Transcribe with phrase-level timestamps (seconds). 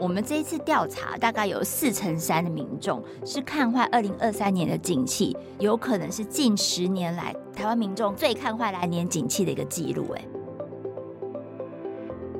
[0.00, 10.06] 我们这一次调查，大概有四成三的民众是看坏二零二三年的景气，有可能是近十年来台湾民众最看坏来年景气的一个记录。
[10.14, 10.24] 哎，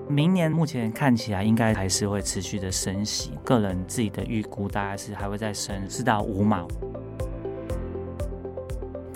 [0.08, 6.68] 明年目前看起来应该还是会持续的升息，个人自己的预估大概是还会再升四到五毛。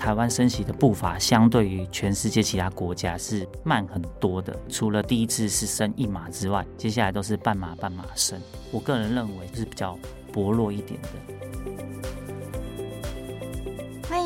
[0.02, 8.36] 台湾升息的步伐相对于全世界其他国家是慢很多的，除了第一次是升一码之外，接下来都是半码半码升。
[8.72, 9.96] 我个人认为是比较
[10.32, 11.91] 薄弱一点的。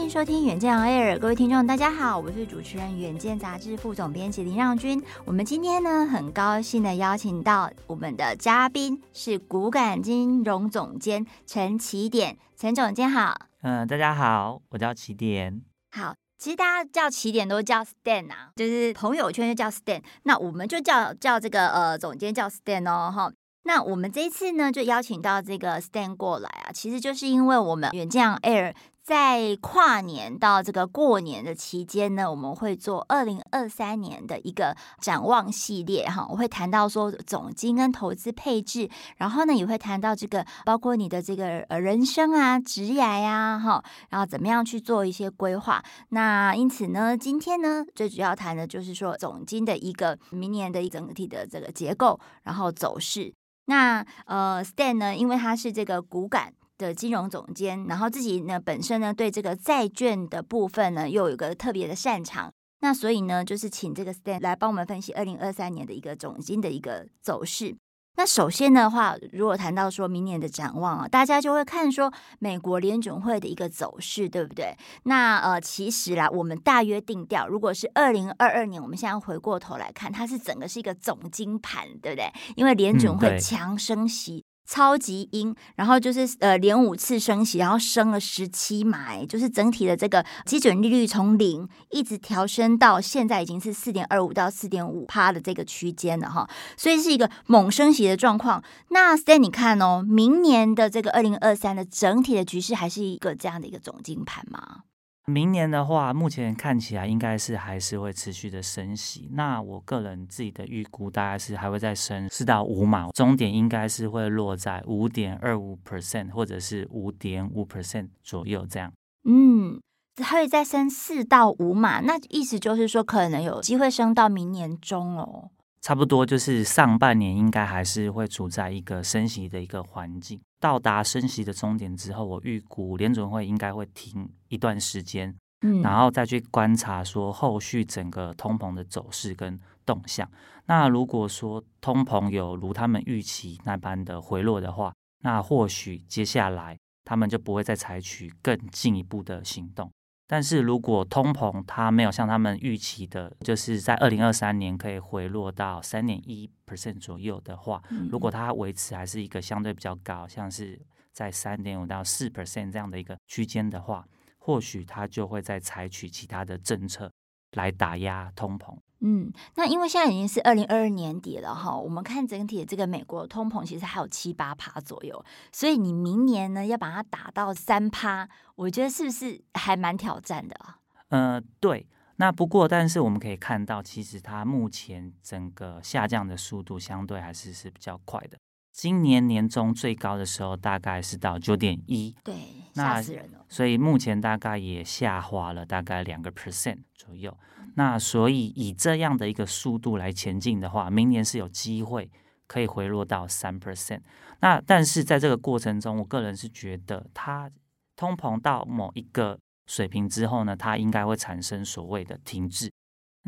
[0.07, 5.03] 欢迎收听远见 Air，各位听众大家好，我是主持人远见杂志副总编辑林让君。
[5.25, 13.37] 我们今天呢很高兴的邀请到我们的嘉宾是股感金融总监陈启典，陈总监好。
[13.63, 15.61] 嗯，大家好，我叫启典。
[15.91, 20.01] 好，其实大家叫起点都叫 Stan 啊，就是朋友圈就叫 Stan。
[20.23, 23.33] 那我们就叫叫这个呃总监叫 Stan 哦，哈。
[23.65, 28.73] 那我们这一次呢，就邀请到这个 Stan 过来啊，其实就是因为我们远见 Air。
[29.07, 36.27] 在跨年到这个过年的期间呢，我们会做二零二三年的一个展望系列哈。
[36.29, 45.81] 我会谈到说总金跟投资配置，然后呢也会谈到这个包括你的这个呃人生啊、职涯呀哈，然后怎么样去做一些规划。
[46.09, 53.33] 那因此呢，今天呢最主要谈的就是说总金的一个明年的一整体的这个结构，然后走势。
[53.69, 67.77] 那呃，Stan 呢，因为他是这个股感的金融总监，然后自己呢本身呢对这个债券的部分呢又有一个特别的擅长，那所以呢就是请这个 Stan 来帮我们分析二零二三年的一个总金的一个走势。
[68.19, 74.75] 那首先的话，如果谈到说明年的展望啊，大家就会看说美国联准会的一个走势，对不对？
[75.03, 82.33] 那呃其实啦，我们大约定调，如果是二零二二年，我们现在回过头来看，它是整个是一个总金盘，对不对？
[82.57, 84.46] 因为联准会强升息。
[84.67, 98.63] 超级鹰，然后就是呃连五次升息，然后升了十七码，就是整体的这个基准利率从零一直调升到现在已经是四点二五到四点五趴的这个区间了哈，所以是一个猛升息的状况。
[98.89, 104.83] 那 Stan 你看哦，明年的这个二零二三的整体的局势还是一个这样的一个总金盘吗？
[105.27, 109.29] 明年的话，目前看起来应该是还是会持续的升息。
[109.33, 118.93] 那我个人自己的预估大概是还会再升四到五码，终点应该是会落在五点二五 percent 或者是五点五 percent 左右这样。
[119.25, 119.81] 嗯，
[120.23, 125.51] 还会再升四到五码，那意思就是说可能有机会升到明年中哦。
[125.83, 140.29] 差不多就是上半年应该还是会处在一个升息的一个环境，到达升息的终点之后，我预估联准会应该会停一段时间，嗯，然后再去观察说后续整个通膨的走势跟动向。
[140.67, 149.91] 那如果说通膨有如他们预期那般的回落的话，那或许接下来他们就不会再采取更进一步的行动。
[150.27, 160.81] 但是如果通膨它没有像他们预期的，就是在二零二三年可以回落到三点一 percent 左右的话，如果它维持还是一个相对比较高，像是
[161.13, 164.07] 在三点五到四 percent 这样的一个区间的话，
[164.39, 167.11] 或许它就会再采取其他的政策
[167.53, 168.77] 来打压通膨。
[169.01, 180.79] 嗯，那因为现在已经是二零二二年底了哈，我们看整体的这个美国通膨其实还有七八趴左右，所以你明年呢要把它打到三趴，我觉得是不是还蛮挑战的啊？
[181.09, 181.87] 呃，对。
[182.19, 188.39] 那不过，但是我们可以看到，其实它目前整个下降的速度相对还是是比较快的。
[188.73, 192.35] 今年年中最高的时候大概是到九点一，对，
[192.73, 193.45] 吓死人了。
[193.51, 197.37] 所以目前大概也下滑了大概两个 percent 左右。
[197.79, 202.11] 那所以以这样的一个速度来前进的话，明年是有机会
[202.47, 204.01] 可以回落到三 percent。
[204.41, 207.51] 那但是在这个过程中，我个人是觉得它
[207.95, 212.71] 通膨到某一个水平之后呢，它应该会产生所谓的停滞。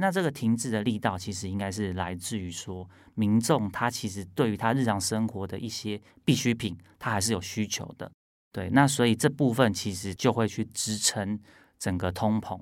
[0.01, 8.11] 那这个停滞的力道其实应该是来自于说，民众他其实对于他日常生活的一些必需品，他还是有需求的。
[8.53, 11.39] 对，那所以这部分其实就会去支撑
[11.79, 12.59] 整个通膨。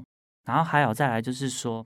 [0.47, 1.85] 然后还有再来就是说，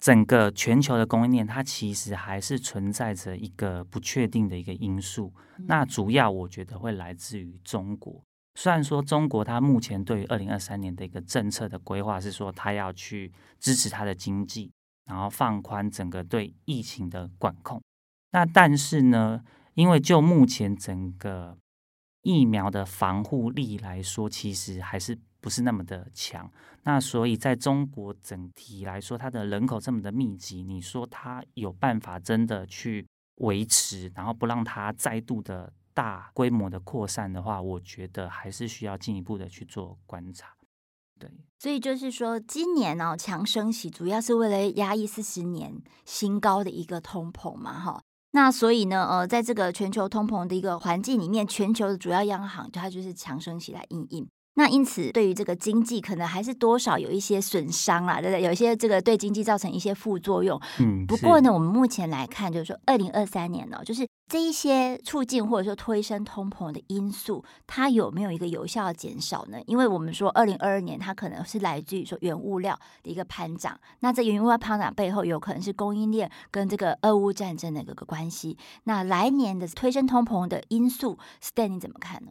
[0.00, 5.32] 整个全球的供应链它其实还是存在着一个不确定的一个因素。
[5.68, 8.20] 那主要我觉得会来自于中国。
[8.56, 14.72] 虽然说中国它目前对于二零二三年的一个政策的规划是说，它要去支持它的经济，
[15.06, 17.80] 然后放宽整个对疫情的管控。
[18.32, 21.56] 那但是呢，因为就目前整个
[22.22, 25.16] 疫苗的防护力来说，其实还是。
[25.40, 26.50] 不是那么的强，
[26.82, 33.06] 那所以在中国整体来说，它的人口这么的密集，你说它有办法真的去
[33.36, 40.54] 维持，然后不让它再度的大规模的扩散的话，我觉得还是需要进一步的去做观察。
[41.18, 48.02] 对，所以就是说，今年、哦、强升息，主要是为了压抑四十年新高的一个通膨嘛，哈。
[48.32, 54.26] 那所以呢，呃，在这个全球通膨的一个环境里面，全球的主要央行它就是强升息来应应。
[54.60, 58.42] 那因此，对于这个经济，可能还是多少有一些损伤啦，对不对？
[58.42, 60.60] 有一些这个对经济造成一些副作用。
[60.80, 69.58] 嗯，不过呢，我们目前来看，就是说，二零二三年呢、哦，就是这一些促进或者说推升通膨的因素，它有没有一个有效的减少呢？
[69.64, 78.58] 因为我们说，二零二二年它可能是来自于说原物料的一个攀涨，那这原物料攀涨背后有可能是供应链跟这个俄乌战争的一个关系。
[78.84, 82.30] 那来年的推升通膨的因素，Stan 你怎么看呢？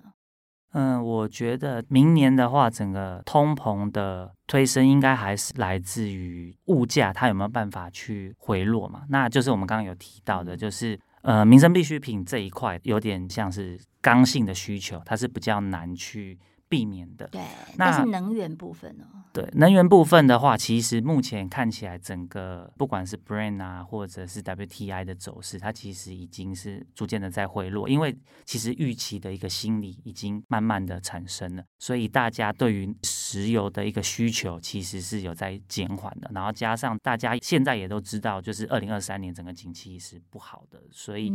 [0.74, 9.04] 嗯，我觉得明年的话，整个通膨的推升应该还是来自于物价，它有没有办法去回落嘛？
[9.10, 16.38] 那就是我们刚刚有提到的，就是呃，民生必需品这一块有点像是刚性的需求，它是比较难去。
[16.72, 17.42] 避免的，对，
[17.78, 19.04] 那但是能源部分呢？
[19.32, 41.32] 对，能源部分的话，其实目前看起来，整个不管是 Brent 啊，或者是 WTI 的走势，它其实已经是逐渐的在回落，因为其实预期的一个心理已经慢慢的产生了，所以大家对于石油的一个需求其实是有在减缓的，然后加上大家现在也都知道，就是二零二三年整个景气是不好的，所以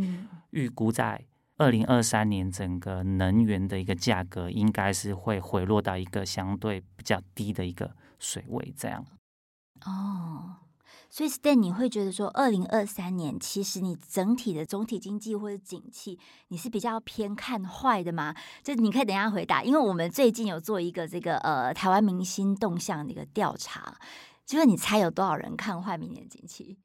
[0.51, 1.25] 预估在。
[1.57, 9.05] 二零二三年整个能源的一个价格应该是会回落到一个相对比较低的一个水位，这样。
[9.85, 10.55] 哦，
[11.09, 16.19] 所以 Stan，你会觉得说，二零二三年其实你整体的总体经济或者景气，
[16.49, 18.35] 你是比较偏看坏的吗？
[18.61, 23.97] 就你可以等一下回答，因为我们最近有做一个这个呃台湾明星动向的一个调查，
[24.45, 26.79] 就是你猜有多少人看坏明年景气？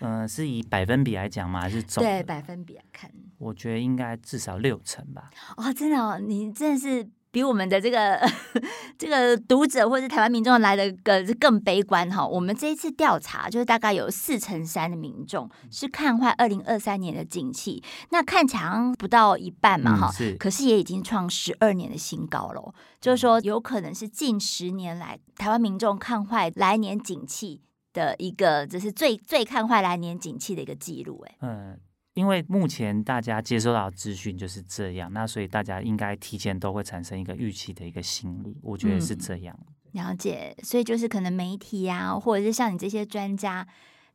[0.00, 1.60] 嗯、呃，是以百分比来讲吗？
[1.60, 2.02] 还是总？
[2.02, 5.30] 对，百分比来看，我觉得应该至少六成吧。
[5.56, 8.20] 哦，真的哦，你真的是比我们的这个
[8.96, 12.26] 这个读者或者是台湾民众来的更更悲观哈。
[12.26, 22.74] 我们这一次调查，就是大概有四成三的民众是看坏二零二三年的景气，那看起来不到一半嘛哈、嗯，可是也已经创十二年的新高了。
[23.00, 27.60] 就是说，有可能是近十年来台湾民众看坏来年景气
[27.94, 31.80] 的一个，就是最最看坏来年景气的一个记录，哎，嗯，
[32.12, 39.58] 因为目前大家接收到资讯就是这样，那所以大家应该提前都会产生一个预期的一个心理，我觉得是这样。
[39.92, 43.66] 嗯，了解，所以就是可能媒体啊，或者是像你这些专家，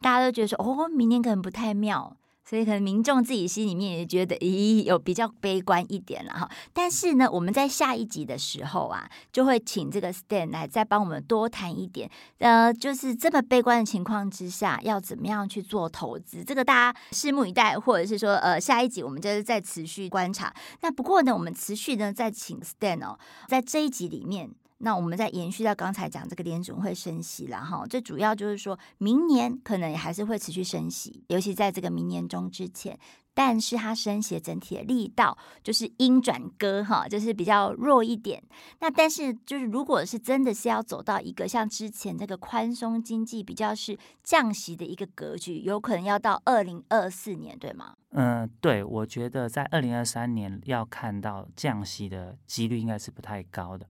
[0.02, 2.16] 大家都觉得说，哦，明年可能不太妙。
[2.50, 6.50] 所以可能民众自己心里面也觉得，咦，有比较悲观一点了哈。
[6.74, 12.10] 但是呢，我们在下一集的时候啊，就会请这个 Stan 来再帮我们多谈一点。
[12.40, 16.44] 呃，就是这么悲观的情况之下，要怎么样去做投资？
[16.44, 20.52] 这个大家拭目以待，或者是说，呃，下一集我们就是再持续观察。
[20.82, 24.50] 那不过呢，我们持续呢再请 Stan 哦，在这一集里面。
[24.80, 32.98] 那我们再延续到刚才讲这个联准会升息了哈，最主要就是说明年可能也还是会持续升息，尤其在这个明年中之前，
[33.34, 38.42] 但是它升息整体的力道就是阴转鸽哈，就是比较弱一点。
[38.80, 47.96] 那但是就是如果是真的是要走到一个像之前这个宽松经济比较是降息的一个格局，有可能要到二零二四年，对吗？
[48.12, 53.86] 嗯，对，我觉得在二零二三年要看到降息的几率应该是不太高的。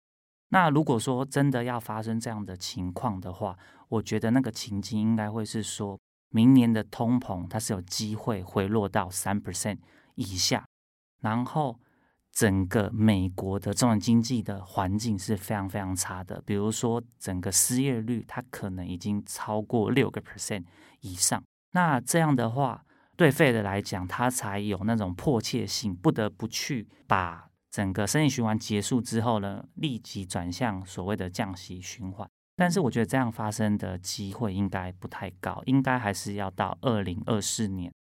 [0.51, 9.77] 那如果说真的要发生这样的情况的话，我觉得那个情境应该会是说，明年的通膨它是有机会回落到三 percent
[10.15, 10.65] 以下，
[11.21, 11.79] 然后
[12.31, 20.63] 整个美国的中国经济的环境是非常非常差的，比如说整个失业率它可能已经超过六个 percent
[21.01, 22.83] 以上，那这样的话，
[23.15, 27.48] 对 Fed 来讲，它才有那种迫切性，不得不去把。
[27.71, 32.29] 整个升息循环结束之后呢，立即转向所谓的降息循环。
[32.55, 37.93] 但是我觉得这样发生的机会应该不太高，应该还是要到二零二四年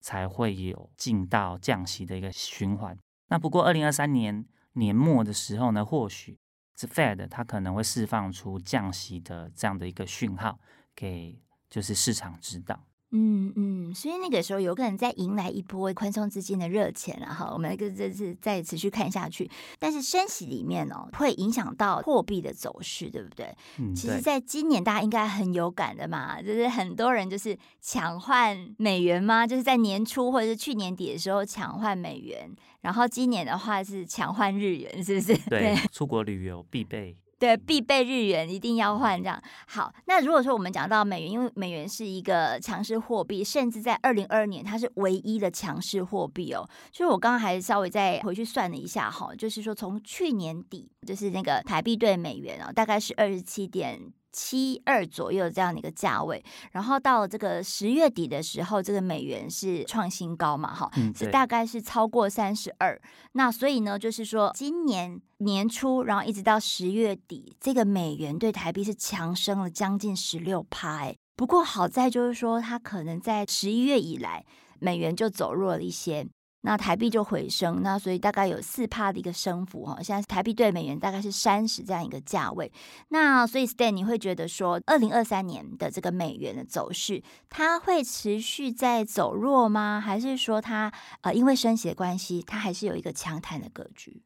[0.00, 2.98] 才会有进到降息的一个循环。
[3.28, 6.36] 那不过二零二三年年末的时候呢，或许
[6.76, 10.58] 是 Fed 它可能会释放出降息的这样的一个讯号，
[10.94, 12.84] 给就是市场知道。
[13.12, 19.50] 嗯嗯，所以那个时候有可能再迎来一波宽松资金的热钱了哈，我们这个这次再持续看下去。
[19.78, 23.54] 但是升息里面哦，会影响到货币的走势，对不对？
[23.78, 32.50] 嗯，其实在今年大家应该很有感的嘛，就是很多人就是抢换美元嘛，就是在年初或者是去年底的时候抢换美元，
[32.80, 35.36] 然后今年的话是抢换日元，是不是？
[35.50, 37.16] 对，对出国旅游必备。
[37.42, 39.42] 对，必备日元一定要换这样。
[39.66, 46.64] 好，那如果说我们讲到美元，因为美元是一个强势货币，甚至在二零二二年它是唯一的强势货币哦。
[46.92, 54.00] 所以我刚刚还稍微再回去算了一下哈，就是说从去年底，就是那个台币兑美元啊，大概是二十七点。
[54.32, 63.00] 七二左右这样的一个价位，然后到这个十月底的时候，这个美元是创新高嘛，哈、嗯，是大概是超过三十二。
[63.32, 71.12] 那所以呢，就是说今年年初，然后一直到十月底，这个美元对台币是强升了将近十六趴。
[71.36, 74.44] 不过好在就是说，它可能在十一月以来，
[74.78, 76.26] 美元就走弱了一些。
[76.64, 80.00] 那台币就回升，那所以大概有四趴的一个升幅哈。
[80.00, 82.72] 现在台币对美元大概是三十这样一个价位。
[83.08, 90.00] 那所以 Stan，你会觉得说，二零二三年的这个美元的走势，它会持续在走弱吗？
[90.00, 90.92] 还是说它
[91.22, 94.22] 呃因为升息的关系，它还是有一个强弹的格局？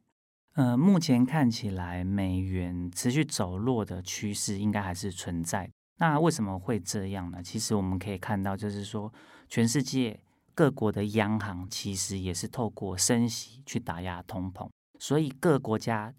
[0.53, 5.67] 呃，目前看起来美元持续走弱的趋势应该还是存在。
[5.97, 7.41] 那为什么会这样呢？
[7.41, 9.11] 其实我们可以看到，就是说
[9.49, 10.19] 全世界。
[10.57, 16.11] 各国的央行其实也是透过升息去打压通膨，所以各国家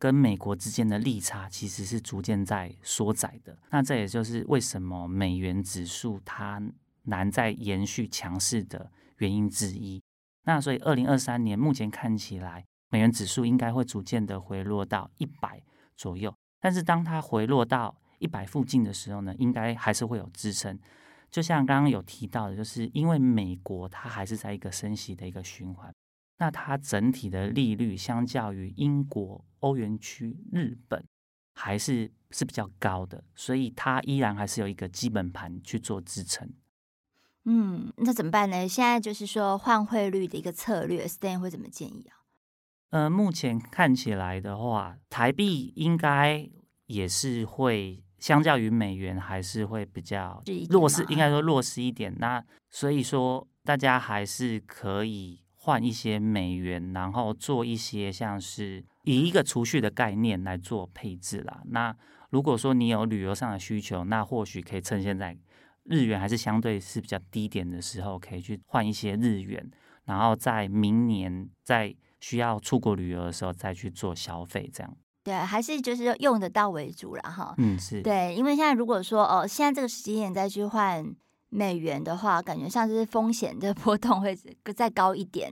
[0.00, 3.56] 跟美国之间的利差其实是逐渐在缩窄的。
[3.70, 6.60] 那这也就是为什么美元指数它
[7.04, 10.02] 难再延续强势的原因之一。
[10.42, 15.62] 那所以二零二三年目前看起来，美元指数应该会逐渐的回落到一百
[15.96, 16.34] 左右。
[16.58, 20.76] 但是当它回落到一百附近的时候呢，应该还是会有支撑。
[21.34, 25.92] 就像刚刚有提到的，就是因为美国它还是在一个升息的一个循环，
[26.38, 31.04] 那它整体的利率相较于英国、欧元区、日本
[31.52, 36.48] 还是是比较高的，所以它依然还是有一个基本盘去做支撑。
[37.46, 38.68] 嗯，那怎么办呢？
[38.68, 42.22] 现在就是说换汇率的一个策略，Stan 会怎么建议啊？
[42.90, 46.48] 呃，目前看起来的话，台币应该
[46.86, 48.04] 也是会。
[48.24, 52.10] 相较于美元，还是会比较弱势，应该说弱势一点。
[52.18, 61.60] 那所以说，大家还是可以换一些美元，然后做一些像是以一个储蓄的概念来做配置啦。
[61.66, 61.94] 那
[62.30, 65.36] 如果说你有旅游上的需求，那或许可以趁现在
[65.82, 69.70] 日元还是相对是比较低点的时候，可以去换一些日元，
[70.06, 74.96] 然后在明年在需要出国旅游的时候再去做消费，这样。
[75.24, 77.54] 对，还是就是用得到为主了哈。
[77.56, 81.02] 嗯，是对，因为现在如果说哦，现在这个时间点再去换
[81.48, 84.36] 美元的话，感觉像是风险的 波动会
[84.76, 85.50] 再高一点，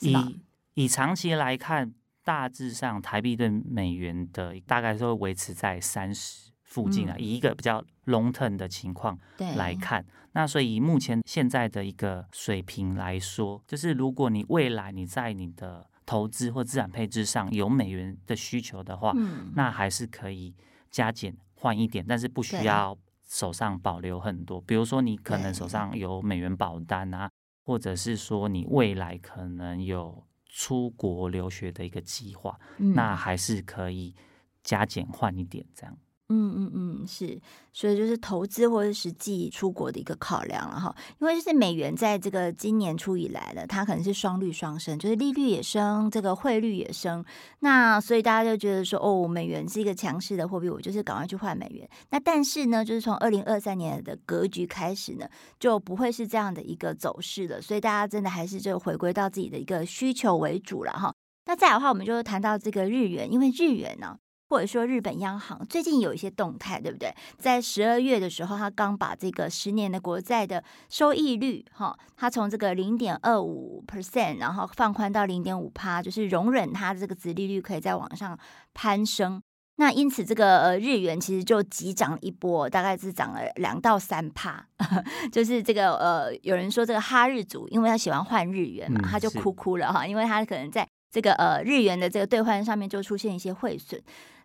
[0.00, 0.26] 是吧？
[0.74, 1.94] 以以长期来看，
[2.24, 7.14] 大致上台币对美元的大概是会维持在三十附近啊。
[7.16, 20.54] 嗯、以一个比较 long term 的情况来看，那所以以目前现在的一个水平来说，就是如果你未来你在你的投资或资产配置上有美元的需求的话，嗯、那还是可以
[20.90, 22.96] 加减换一点，但是不需要
[23.26, 24.60] 手上保留很多。
[24.60, 27.30] 比如说，你可能手上有美元保单啊，
[27.64, 34.14] 或者是说你未来可能有出国留学的一个计划，嗯、那还是可以
[34.62, 35.96] 加减换一点这样。
[36.30, 37.38] 嗯嗯嗯，是，
[37.74, 40.96] 所以就是投资或者实际出国的一个考量了哈。
[41.20, 47.22] 因为就是美元在这个今年初以来了，它可能是双率双升，就是利率也升，这个汇率也升。
[47.60, 51.86] 那所以大家就觉得说，哦，美元是一个强势的货币，我就是赶快去换美元。
[52.08, 55.28] 那但是呢，就是从二零二三年的格局开始呢，
[55.60, 57.60] 就不会是这样的一个走势了。
[57.60, 61.14] 所以大家真的还是就回归到自己的一个需求为主了哈。
[61.44, 64.16] 那再来的话，我们就谈到这个日元，因为日元呢。
[64.54, 67.12] 或者说日本央行最近有一些动态，对不对？
[67.36, 78.38] 在十二月的时候，他刚把这个十年的国债的收益率，哈，它从这个零点二五 percent，然后放宽到零点五趴，就是容忍它这个殖利率可以再往上
[78.72, 79.42] 攀升。
[79.74, 84.64] 那因此，这个呃日元其实就急涨一波，大概是涨了两到三趴。
[85.32, 94.00] 就是这个呃，有人说这个哈日族，因为他喜欢换日元嘛，他就哭哭了哈，因为他可能在这个呃日元的这个兑换上面就出现一些汇损。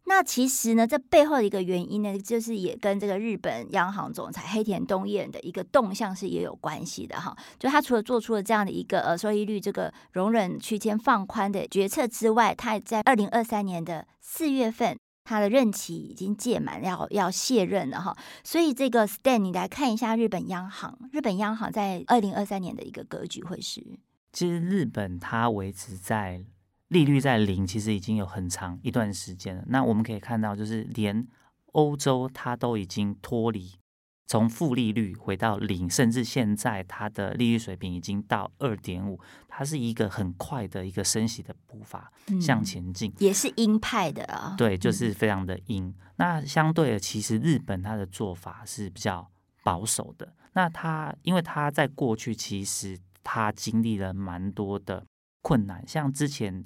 [0.06, 7.38] 那其实呢，这背后的一个原因呢，就是也跟这个日本央行总裁黑田东彦的一个动向是也有关系的哈。
[7.60, 18.18] 就他除了做出了这样的一个呃收益率这个容忍区间放宽的决策之外，他也在二零二三年的四月份，他的任期已经届满，要要卸任了哈。
[18.44, 23.82] 所以这个 Stan，你来看一下日本央行，日本央行在二零二三年的一个格局会是，
[24.34, 26.46] 其实日本它维持在。
[26.90, 29.64] 利率在零，其实已经有很长一段时间了。
[29.68, 31.28] 那我们可以看到，就是连
[31.72, 33.72] 欧洲它都已经脱离
[34.26, 44.56] 从负利率回到零，甚至现在它的利率水平已经到二点五，它是一个很快的一个升息的步伐向前进，也是鹰派的啊。
[44.58, 45.94] 对，就是非常的鹰。
[46.18, 49.30] 那相对的，其实日本它的做法是比较
[49.64, 50.34] 保守的。
[50.54, 55.06] 那它因为它在过去其实它经历了蛮多的
[55.42, 56.66] 困难，像之前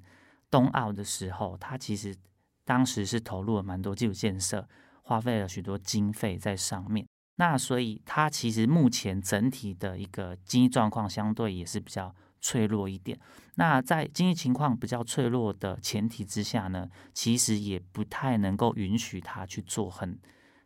[0.53, 2.15] 冬奥的时候，它其实
[2.63, 4.69] 当时是投入了蛮多基础建设，
[5.01, 7.07] 花费了许多经费在上面。
[7.37, 13.19] 那所以它其实目前整体的一个经济状况相对也是比较脆弱一点。
[13.55, 20.19] 那在经济情况比较脆弱的前提之下呢，其实也不太能够允许它去做很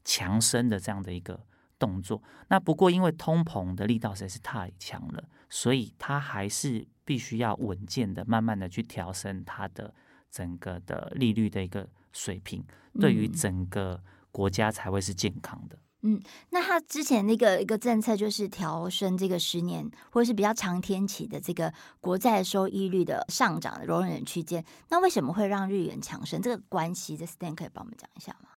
[0.04, 1.48] 强升的这样的一个
[1.80, 2.22] 动作。
[2.50, 9.94] 那不过因为通膨的力道实在是太强了，所以它还是必须要稳健的、慢慢的去调升它的
[10.30, 12.62] 整个的利率的一个水平，
[13.00, 15.80] 对于整个国家才会是健康的。
[16.02, 16.22] 嗯，
[16.52, 26.42] 那他之前那个一个政策就是调升这个十年或者是比较长天期的这个国债收益率的上涨的容忍区间，那为什么会让日元强升？
[26.42, 28.50] 这个关系，这 Stan 可以帮我们讲一下吗？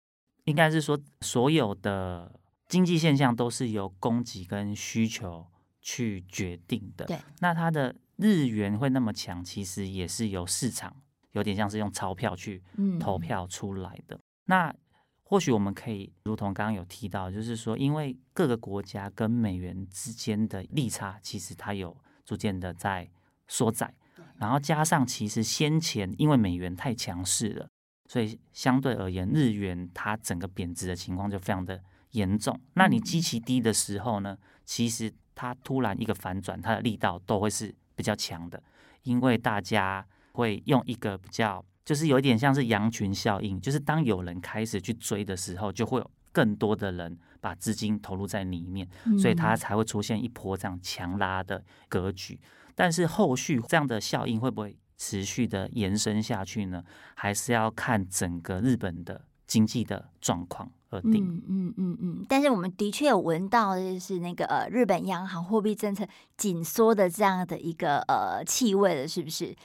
[0.43, 5.47] 应该是说，所有的经济现象都是由供给跟需求
[5.81, 7.05] 去决定的。
[7.05, 10.93] 对，那它的日元会那么强，其实也是由市场
[11.31, 12.61] 有点像是用钞票去
[12.99, 14.15] 投票出来的。
[14.15, 14.75] 嗯、那
[15.23, 21.95] 或许我们可以，如同刚刚有提到，就是说，因为各个国家跟美元之间的利差，其实它有
[22.25, 23.09] 逐渐的在
[23.47, 23.93] 缩窄，
[24.37, 27.69] 然后加上其实先前因为美元太强势了，
[28.07, 32.59] 所以相对而言，日元它整个贬值的情况就非常的严重。
[32.73, 34.35] 那你基期低的时候呢，
[34.65, 38.63] 其实它突然一个反转，它的力道都会是比较强的，
[39.03, 41.61] 因为大家会用一个比较。
[41.83, 48.87] 就是有一点像是羊群效应，就是当有人开始去追的时候，就会有更多的人把资金投入在里面，
[49.19, 52.39] 所以它才会出现一波这样强拉的格局。
[52.75, 56.83] 但是后续这样的效应会不会持续的延伸下去呢？
[57.15, 61.25] 还是要看整个日本的经济的状况而定。
[61.25, 62.25] 嗯嗯嗯嗯。
[62.29, 69.55] 但是我们的确有闻到，就是那个呃日本央行货币政策紧缩的这样的一个呃气味了，是不是？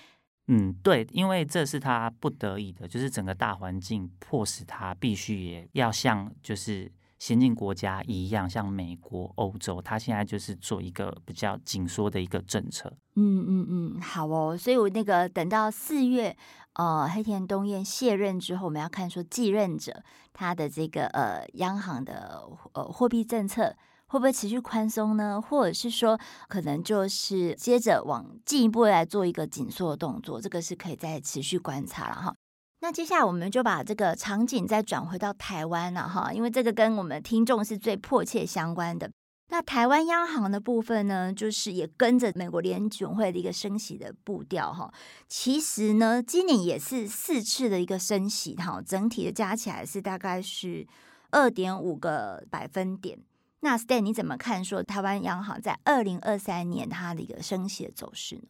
[0.48, 12.92] 嗯，对，因为这是他不得已的，就是整个大环境迫使他必须也要像就是先进国家一样，像美国、欧洲，他现在就是做一个比较紧缩的一个政策。
[13.16, 16.36] 嗯嗯嗯，好哦，所以我那个等到四月，
[16.74, 23.74] 呃，黑田东彦卸任之后，我们要看说继任者他的这个呃央行的呃货币政策。
[24.08, 25.40] 会不会持续宽松呢？
[25.40, 30.40] 或者是说，可能就是接着往进一步来做一个紧缩的动作？
[30.40, 32.32] 这个是可以再持续观察了哈。
[32.80, 39.10] 那接下来我们就把这个场景再转回到台湾了哈，因为这个跟我们听众是最迫切相关的。
[39.48, 44.92] 那台湾央行的部分呢，就是也跟着美国联准会的一个升息的步调哈。
[45.28, 50.86] 其实呢，今年也是四次的一个升息哈，整体的加起来是大概是
[51.30, 53.18] 二点五个百分点。
[53.60, 54.64] 那 Stan 你怎么看？
[54.64, 58.48] 说台湾央行在二零二三年它的一个升息的走势呢？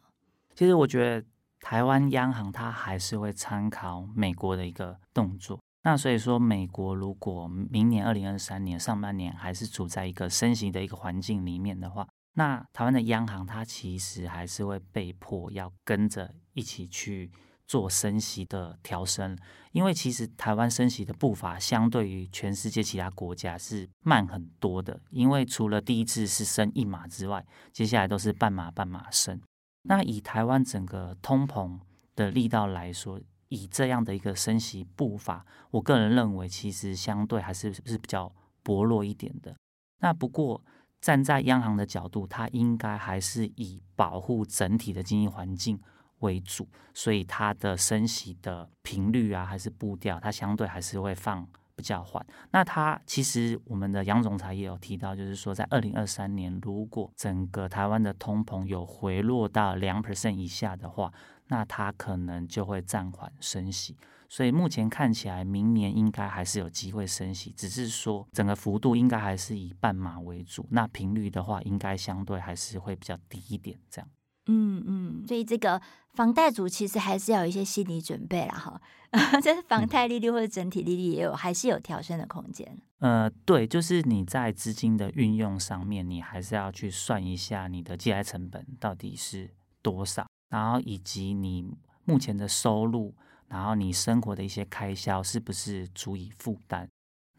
[0.55, 1.27] 其实我觉得
[1.61, 5.61] 台湾央行它还是会参考美国的一个动作。
[5.85, 17.31] 那所以说，美国如果明年二零二三年上半年还是处在一个升息的一个环境里面的话，那台湾的央行它其实还是会被迫要跟着一起去。
[17.67, 19.35] 做升息的调升，
[19.73, 25.01] 因为其实台湾升息的步伐相对于全世界其他国家是慢很多的。
[25.09, 27.43] 因为除了第一次是升一码之外，
[27.73, 29.41] 接下来都是半码半码升。
[29.85, 31.81] 那以台湾整个通膨
[32.15, 33.19] 的力道来说，
[33.55, 38.31] 以这样的一个升息步伐，我个人认为其实相对还是是比较
[38.63, 39.55] 薄弱一点的。
[40.01, 40.63] 那不过
[41.01, 45.81] 站在央行的角度，它应该还是以保护整体的经济环境
[46.21, 52.25] 为主，所以它的升息的频率啊，还是步调，它相对还是会放比较缓。
[52.53, 61.13] 那它其实我们的杨总裁也有提到，就是说在二零二三年，如果整个台湾的通膨有回落到两 percent 以下的话，
[61.49, 63.97] 那它可能就会暂缓升息。
[64.29, 70.67] 所以目前看起来，明年应该还是有机会升息，只是说整个幅度应该还是以半码为主。
[70.71, 74.09] 那频率的话，应该相对还是会比较低一点，这样。
[74.47, 75.81] 嗯嗯，所以这个
[76.13, 78.81] 房贷族其实还是要有一些心理准备啦哈，
[79.41, 82.77] 这房贷利率或者整体利率也有还是有调升的空间。
[82.99, 91.69] 呃，对，就是你在资金的运用上面，你还是要去算一下你的借贷成本到底是多少，然后以及你
[92.05, 93.13] 目前的收入，
[93.49, 96.89] 然后你生活的一些开销是不是足以负担。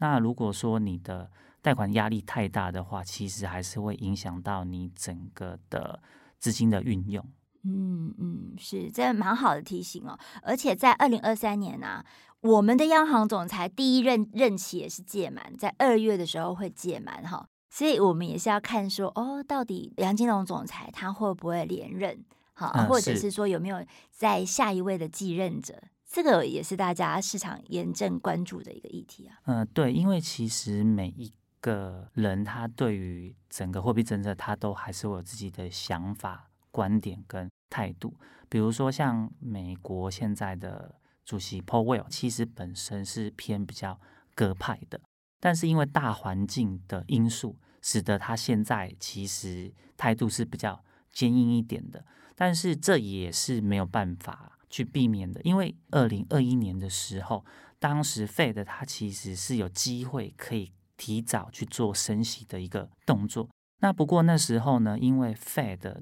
[0.00, 1.30] 那如果说你的
[1.62, 6.02] 贷款压力太大的话，其实还是会影响到你整个的
[6.38, 7.24] 资金的运用。
[7.64, 10.18] 嗯嗯，是，这蛮好的提醒哦。
[10.42, 12.04] 而且在二零二三年啊，
[12.42, 17.48] 我们的央行总裁第一任任期也是届满，在二月的时候会届满哈。
[17.70, 22.22] 所以我们也是要看说，哦，到底杨金龙总裁他会不会连任？
[22.56, 25.80] 好，嗯、或者是说有没有在下一位的继任者？
[26.10, 29.36] 这个也是大家市场严正关注的一个议题啊。
[29.44, 38.14] 嗯，对，因为其实每一个人他对于整个货币政策，他都还是会有自己的想法、观点跟态度。
[38.48, 44.00] 比如说像美国现在的主席 Paul Will，其实本身是偏比较
[44.34, 44.98] 鸽派的，
[45.40, 52.06] 但是因为大环境的因素，使得他现在其实态度是比较坚硬一点的。
[52.36, 57.44] 但是这也是没有办法去避免的，因为二零二一年的时候，
[57.78, 63.48] 当时 Fed 它其实是有机会可以提早去做升息的一个动作。
[63.80, 65.96] 那不过那时候呢，因为 Fed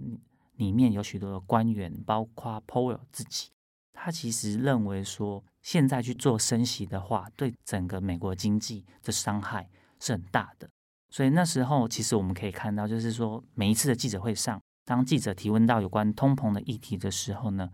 [0.56, 3.50] 里面有许多的官员，包括 Powell 自己，
[3.92, 9.68] 他其实认为说，现在去做升息的话，对整个美国经济的伤害
[10.00, 10.68] 是很大的。
[11.10, 14.60] 所以那时候，其实我们可以看到，就是说每一次的记者会上。
[14.84, 17.70] 当记者提问到有关通膨的议题的时候呢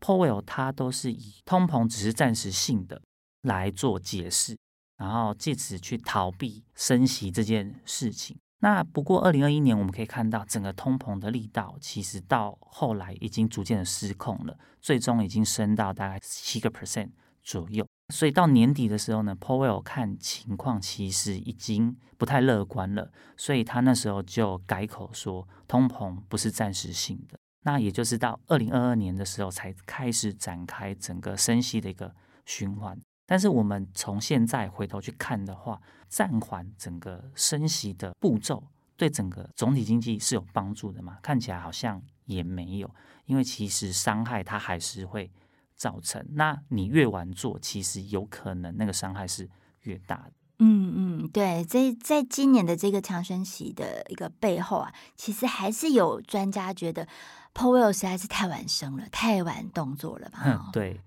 [0.00, 3.00] ，Powell 他都是以通膨只是暂时性的
[3.42, 4.56] 来做解释，
[4.98, 8.36] 然后借此去逃避升息这件事情。
[8.60, 17.10] 那不过二零二一年我们可以看到，整个通膨的力道其实到后来已经逐渐的失控了，最终已经升到大概七个 percent
[17.42, 17.84] 左右。
[18.12, 27.38] 所以到年底的时候呢，Powell 看情况其实已经不太乐观了，所以他那时候就改口说通膨不是暂时性的。
[27.62, 33.00] 那也就是到二零二二年的时候才开始展开整个升息的一个循环。
[33.24, 38.62] 但是我们从现在回头去看的话，暂缓整个升息的步骤
[38.94, 41.18] 对整个总体经济是有帮助的吗？
[41.22, 42.94] 看起来好像也没有，
[43.24, 45.30] 因为其实伤害它还是会。
[45.74, 49.48] 造成，那你越晚做，其实有可能那个伤害是
[49.82, 50.32] 越大的。
[50.58, 57.06] 嗯嗯，对，在在今年的这个强升息的一个背后啊，其实还是有专家觉得。
[57.54, 60.38] Powell 实在是太晚生了，太晚动作了吧？
[60.46, 60.98] 嗯，对。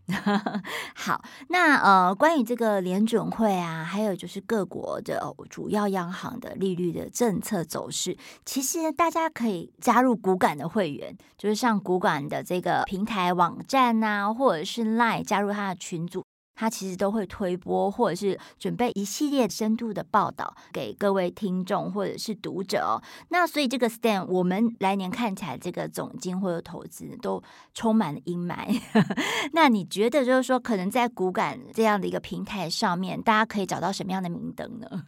[0.93, 16.23] 好，那呃，关于这个联准会啊，还有就是各国的主要央行的利率的政策走势，其实大家可以加入股感的会员，就是上股感的这个平台网站啊，或者是 Line 加入他的群组。
[16.55, 23.03] 他其实都会推播，或者是准备一系列深度的报道给各位听众或者是读者哦。
[23.29, 28.81] 那所以这个 Stan，我们来年看起来这个总经或者投资都充满了阴霾。
[29.51, 35.07] 那你觉得就是说，可能在股感这样的一个平台上面，大家可以找到什么样的明灯呢？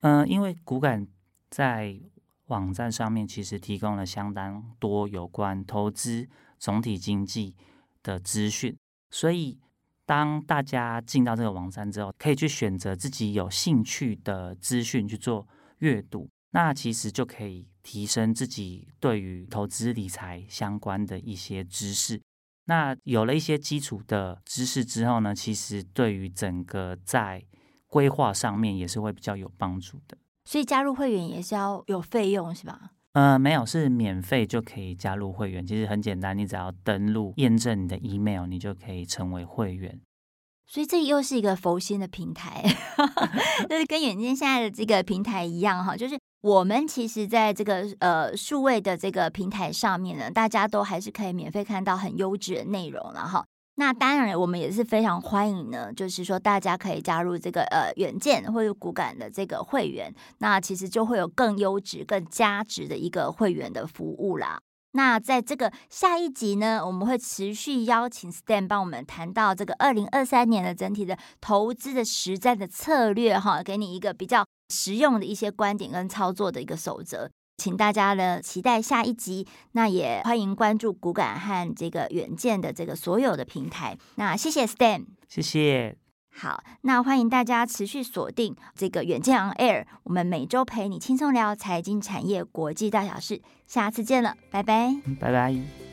[0.00, 1.06] 嗯、 因为股感
[1.48, 1.96] 在
[2.46, 7.54] 网站上面其实提供了相当多有关投资总体经济
[8.02, 8.76] 的资讯，
[9.10, 9.60] 所以。
[10.08, 15.46] 当大家进到这个网站之后，可以去选择自己有兴趣的资讯去做
[15.80, 22.22] 阅读，那其实就可以提升自己对于投资理财相关的一些知识。
[22.64, 27.44] 那有了一些基础的知识之后呢，其实对于整个在
[27.86, 30.16] 规划上面也是会比较有帮助的。
[30.46, 32.92] 所以加入会员也是要有费用，是吧？
[33.14, 35.66] 呃，没有，是免费就可以加入会员。
[35.66, 40.00] 其实很简单，你只要登录验证你的 email，你就可以成为会员。
[40.66, 42.62] 所以这又是一个佛心的平台，
[43.68, 45.96] 就是跟远见现在的这个平台一样哈。
[45.96, 53.46] 就是我们其实在这个呃数位的这个平台上面呢，大家都还是可以免费看到很优质的内容了哈。
[53.80, 64.58] 那当然，我们也是非常欢迎呢，就是说大家可以加入这个呃远见或者股感的这个会员，那其实就会有更优质、更加值的一个会员的服务啦。
[64.94, 77.30] 那在这个下一集呢，我们会持续邀请 Stan 帮我们谈到这个二零二三年的整体的投资的实战的策略哈，给你一个比较实用的一些观点跟操作的一个守则。
[77.58, 83.98] 请大家呢期待下一集，那也欢迎关注骨感和这个远见的这个所有的平台。
[84.14, 85.96] 那谢谢 Stan，谢谢。
[86.30, 95.87] 好，那欢迎大家持续锁定这个远见 On Air，我们每周陪你轻松聊财经产业国际大小事，下次见了，拜拜，拜拜。